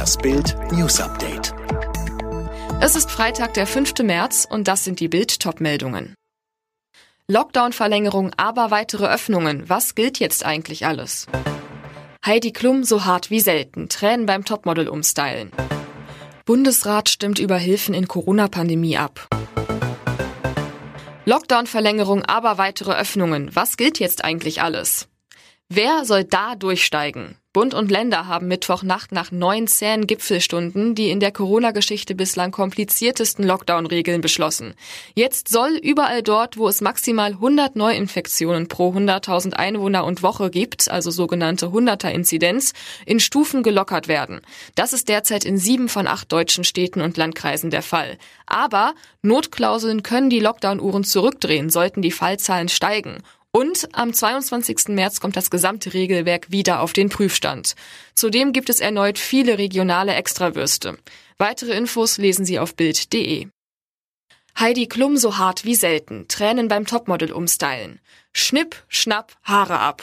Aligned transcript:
Das 0.00 0.16
Bild 0.16 0.56
News 0.72 0.98
Update. 0.98 1.52
Es 2.80 2.96
ist 2.96 3.10
Freitag, 3.10 3.52
der 3.52 3.66
5. 3.66 3.98
März 4.02 4.46
und 4.48 4.66
das 4.66 4.82
sind 4.82 4.98
die 4.98 5.08
Bild 5.08 5.40
Topmeldungen. 5.40 6.14
Lockdown-Verlängerung, 7.28 8.32
aber 8.38 8.70
weitere 8.70 9.04
Öffnungen. 9.04 9.68
Was 9.68 9.94
gilt 9.94 10.18
jetzt 10.18 10.42
eigentlich 10.42 10.86
alles? 10.86 11.26
Heidi 12.24 12.50
Klum 12.50 12.82
so 12.82 13.04
hart 13.04 13.28
wie 13.28 13.40
selten. 13.40 13.90
Tränen 13.90 14.24
beim 14.24 14.46
Topmodel 14.46 14.88
umstylen. 14.88 15.50
Bundesrat 16.46 17.10
stimmt 17.10 17.38
über 17.38 17.58
Hilfen 17.58 17.92
in 17.92 18.08
Corona-Pandemie 18.08 18.96
ab. 18.96 19.28
Lockdown-Verlängerung, 21.26 22.24
aber 22.24 22.56
weitere 22.56 22.94
Öffnungen. 22.94 23.54
Was 23.54 23.76
gilt 23.76 23.98
jetzt 23.98 24.24
eigentlich 24.24 24.62
alles? 24.62 25.08
Wer 25.68 26.06
soll 26.06 26.24
da 26.24 26.54
durchsteigen? 26.54 27.36
Bund 27.52 27.74
und 27.74 27.90
Länder 27.90 28.28
haben 28.28 28.46
Mittwochnacht 28.46 29.10
nach 29.10 29.32
neun 29.32 29.66
zähen 29.66 30.06
Gipfelstunden 30.06 30.94
die 30.94 31.10
in 31.10 31.18
der 31.18 31.32
Corona-Geschichte 31.32 32.14
bislang 32.14 32.52
kompliziertesten 32.52 33.44
Lockdown-Regeln 33.44 34.20
beschlossen. 34.20 34.74
Jetzt 35.16 35.48
soll 35.48 35.72
überall 35.82 36.22
dort, 36.22 36.58
wo 36.58 36.68
es 36.68 36.80
maximal 36.80 37.32
100 37.32 37.74
Neuinfektionen 37.74 38.68
pro 38.68 38.92
100.000 38.92 39.54
Einwohner 39.54 40.04
und 40.04 40.22
Woche 40.22 40.48
gibt, 40.48 40.88
also 40.88 41.10
sogenannte 41.10 41.66
100er-Inzidenz, 41.66 42.72
in 43.04 43.18
Stufen 43.18 43.64
gelockert 43.64 44.06
werden. 44.06 44.42
Das 44.76 44.92
ist 44.92 45.08
derzeit 45.08 45.44
in 45.44 45.58
sieben 45.58 45.88
von 45.88 46.06
acht 46.06 46.30
deutschen 46.30 46.62
Städten 46.62 47.00
und 47.00 47.16
Landkreisen 47.16 47.70
der 47.70 47.82
Fall. 47.82 48.16
Aber 48.46 48.94
Notklauseln 49.22 50.04
können 50.04 50.30
die 50.30 50.38
Lockdown-Uhren 50.38 51.02
zurückdrehen, 51.02 51.68
sollten 51.68 52.00
die 52.00 52.12
Fallzahlen 52.12 52.68
steigen. 52.68 53.24
Und 53.52 53.88
am 53.92 54.12
22. 54.12 54.88
März 54.88 55.20
kommt 55.20 55.36
das 55.36 55.50
gesamte 55.50 55.92
Regelwerk 55.92 56.52
wieder 56.52 56.80
auf 56.80 56.92
den 56.92 57.08
Prüfstand. 57.08 57.74
Zudem 58.14 58.52
gibt 58.52 58.70
es 58.70 58.80
erneut 58.80 59.18
viele 59.18 59.58
regionale 59.58 60.14
Extrawürste. 60.14 60.98
Weitere 61.36 61.72
Infos 61.72 62.18
lesen 62.18 62.44
Sie 62.44 62.60
auf 62.60 62.76
Bild.de. 62.76 63.48
Heidi 64.58 64.86
Klum 64.86 65.16
so 65.16 65.38
hart 65.38 65.64
wie 65.64 65.74
selten. 65.74 66.28
Tränen 66.28 66.68
beim 66.68 66.86
Topmodel 66.86 67.32
umstylen. 67.32 68.00
Schnipp, 68.32 68.84
schnapp, 68.88 69.36
Haare 69.42 69.78
ab. 69.78 70.02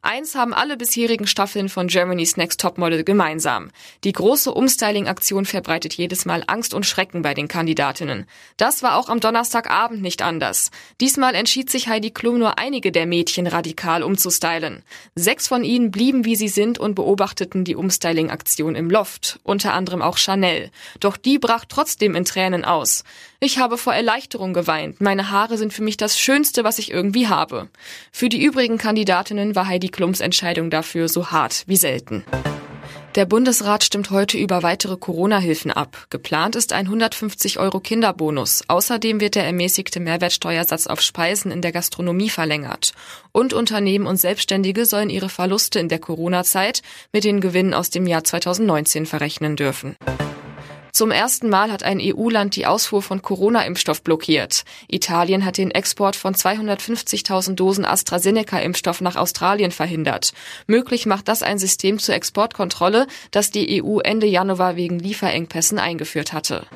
Eins 0.00 0.34
haben 0.34 0.54
alle 0.54 0.76
bisherigen 0.76 1.26
Staffeln 1.26 1.68
von 1.68 1.88
Germany's 1.88 2.36
Next 2.36 2.60
Topmodel 2.60 3.02
gemeinsam. 3.02 3.70
Die 4.04 4.12
große 4.12 4.52
Umstyling-Aktion 4.52 5.44
verbreitet 5.44 5.94
jedes 5.94 6.24
Mal 6.24 6.44
Angst 6.46 6.72
und 6.72 6.86
Schrecken 6.86 7.22
bei 7.22 7.34
den 7.34 7.48
Kandidatinnen. 7.48 8.26
Das 8.56 8.82
war 8.82 8.96
auch 8.96 9.08
am 9.08 9.18
Donnerstagabend 9.18 10.00
nicht 10.00 10.22
anders. 10.22 10.70
Diesmal 11.00 11.34
entschied 11.34 11.68
sich 11.70 11.88
Heidi 11.88 12.10
Klum 12.10 12.38
nur 12.38 12.58
einige 12.58 12.92
der 12.92 13.06
Mädchen 13.06 13.46
radikal 13.46 14.02
umzustylen. 14.02 14.82
Sechs 15.16 15.48
von 15.48 15.64
ihnen 15.64 15.90
blieben 15.90 16.24
wie 16.24 16.36
sie 16.36 16.48
sind 16.48 16.78
und 16.78 16.94
beobachteten 16.94 17.64
die 17.64 17.74
Umstyling-Aktion 17.74 18.76
im 18.76 18.90
Loft, 18.90 19.40
unter 19.42 19.72
anderem 19.72 20.00
auch 20.00 20.16
Chanel. 20.16 20.70
Doch 21.00 21.16
die 21.16 21.38
brach 21.38 21.64
trotzdem 21.68 22.14
in 22.14 22.24
Tränen 22.24 22.64
aus. 22.64 23.02
Ich 23.40 23.58
habe 23.58 23.78
vor 23.78 23.94
Erleichterung 23.94 24.52
geweint. 24.52 25.00
Meine 25.00 25.30
Haare 25.30 25.58
sind 25.58 25.72
für 25.72 25.82
mich 25.82 25.96
das 25.96 26.18
Schönste, 26.18 26.64
was 26.64 26.80
ich 26.80 26.90
irgendwie 26.90 27.28
habe. 27.28 27.68
Für 28.10 28.28
die 28.28 28.42
übrigen 28.42 28.78
Kandidatinnen 28.78 29.54
war 29.54 29.68
Heidi 29.68 29.90
Klums 29.90 30.18
Entscheidung 30.18 30.70
dafür 30.70 31.08
so 31.08 31.30
hart 31.30 31.62
wie 31.68 31.76
selten. 31.76 32.24
Der 33.14 33.26
Bundesrat 33.26 33.84
stimmt 33.84 34.10
heute 34.10 34.38
über 34.38 34.64
weitere 34.64 34.96
Corona-Hilfen 34.96 35.70
ab. 35.70 36.06
Geplant 36.10 36.56
ist 36.56 36.72
ein 36.72 36.86
150 36.86 37.60
Euro 37.60 37.78
Kinderbonus. 37.78 38.64
Außerdem 38.66 39.20
wird 39.20 39.36
der 39.36 39.44
ermäßigte 39.44 40.00
Mehrwertsteuersatz 40.00 40.88
auf 40.88 41.00
Speisen 41.00 41.52
in 41.52 41.62
der 41.62 41.70
Gastronomie 41.70 42.30
verlängert. 42.30 42.92
Und 43.30 43.54
Unternehmen 43.54 44.08
und 44.08 44.16
Selbstständige 44.16 44.84
sollen 44.84 45.10
ihre 45.10 45.28
Verluste 45.28 45.78
in 45.78 45.88
der 45.88 46.00
Corona-Zeit 46.00 46.82
mit 47.12 47.22
den 47.22 47.40
Gewinnen 47.40 47.72
aus 47.72 47.90
dem 47.90 48.08
Jahr 48.08 48.24
2019 48.24 49.06
verrechnen 49.06 49.54
dürfen. 49.54 49.96
Zum 50.98 51.12
ersten 51.12 51.48
Mal 51.48 51.70
hat 51.70 51.84
ein 51.84 52.00
EU-Land 52.02 52.56
die 52.56 52.66
Ausfuhr 52.66 53.02
von 53.02 53.22
Corona-Impfstoff 53.22 54.02
blockiert. 54.02 54.64
Italien 54.88 55.44
hat 55.44 55.56
den 55.56 55.70
Export 55.70 56.16
von 56.16 56.34
250.000 56.34 57.54
Dosen 57.54 57.84
AstraZeneca-Impfstoff 57.84 59.00
nach 59.00 59.14
Australien 59.14 59.70
verhindert. 59.70 60.32
Möglich 60.66 61.06
macht 61.06 61.28
das 61.28 61.44
ein 61.44 61.60
System 61.60 62.00
zur 62.00 62.16
Exportkontrolle, 62.16 63.06
das 63.30 63.52
die 63.52 63.80
EU 63.80 64.00
Ende 64.00 64.26
Januar 64.26 64.74
wegen 64.74 64.98
Lieferengpässen 64.98 65.78
eingeführt 65.78 66.32
hatte. 66.32 66.66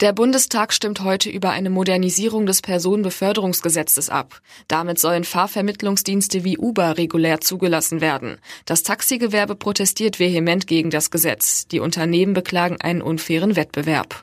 Der 0.00 0.12
Bundestag 0.12 0.72
stimmt 0.72 1.00
heute 1.00 1.28
über 1.28 1.50
eine 1.50 1.70
Modernisierung 1.70 2.46
des 2.46 2.62
Personenbeförderungsgesetzes 2.62 4.10
ab. 4.10 4.40
Damit 4.68 5.00
sollen 5.00 5.24
Fahrvermittlungsdienste 5.24 6.44
wie 6.44 6.56
Uber 6.56 6.96
regulär 6.96 7.40
zugelassen 7.40 8.00
werden. 8.00 8.38
Das 8.64 8.84
Taxigewerbe 8.84 9.56
protestiert 9.56 10.20
vehement 10.20 10.68
gegen 10.68 10.90
das 10.90 11.10
Gesetz. 11.10 11.66
Die 11.66 11.80
Unternehmen 11.80 12.32
beklagen 12.32 12.80
einen 12.80 13.02
unfairen 13.02 13.56
Wettbewerb. 13.56 14.22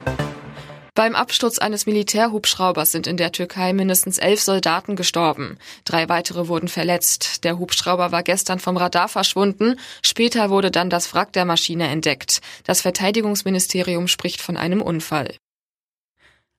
Beim 0.94 1.14
Absturz 1.14 1.58
eines 1.58 1.86
Militärhubschraubers 1.86 2.94
sind 2.94 3.06
in 3.06 3.18
der 3.18 3.34
Türkei 3.34 3.74
mindestens 3.74 4.18
elf 4.18 4.40
Soldaten 4.40 4.96
gestorben. 4.96 5.58
Drei 5.84 6.08
weitere 6.08 6.48
wurden 6.48 6.70
verletzt. 6.70 7.44
Der 7.44 7.60
Hubschrauber 7.60 8.14
war 8.14 8.24
gestern 8.24 8.60
vom 8.60 8.78
Radar 8.78 9.10
verschwunden. 9.10 9.78
Später 10.02 10.50
wurde 10.50 10.72
dann 10.72 10.90
das 10.90 11.14
Wrack 11.14 11.34
der 11.34 11.44
Maschine 11.44 11.90
entdeckt. 11.90 12.40
Das 12.64 12.80
Verteidigungsministerium 12.80 14.08
spricht 14.08 14.40
von 14.40 14.56
einem 14.56 14.82
Unfall. 14.82 15.36